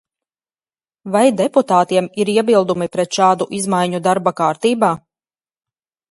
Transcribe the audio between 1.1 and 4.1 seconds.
Vai deputātiem ir iebildumi pret šādu izmaiņu